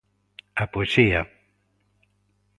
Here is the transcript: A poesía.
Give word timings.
A 0.61 0.63
poesía. 0.73 1.21